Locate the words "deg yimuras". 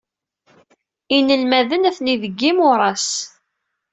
2.23-3.07